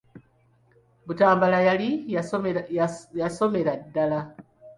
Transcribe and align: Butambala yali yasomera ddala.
Butambala 1.07 1.59
yali 1.67 1.89
yasomera 3.21 3.71
ddala. 3.85 4.19